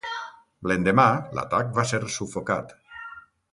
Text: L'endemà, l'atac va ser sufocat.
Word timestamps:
L'endemà, 0.71 1.05
l'atac 1.39 1.71
va 1.77 1.87
ser 1.93 2.01
sufocat. 2.17 2.77